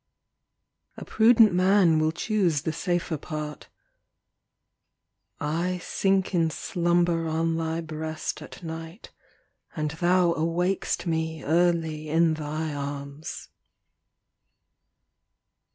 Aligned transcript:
A 0.97 1.05
prudent 1.05 1.53
man 1.53 1.99
will 1.99 2.11
choose 2.11 2.63
the 2.63 2.73
safer 2.73 3.17
part; 3.17 3.69
I 5.39 5.77
sink 5.83 6.33
in 6.33 6.49
slumber 6.49 7.27
on 7.27 7.55
thy 7.55 7.81
breast 7.81 8.41
at 8.41 8.63
night, 8.63 9.11
And 9.75 9.91
thou 9.91 10.33
awak'st 10.33 11.05
me 11.05 11.43
early 11.43 12.09
in 12.09 12.33
thy 12.33 12.73
arms. 12.73 13.49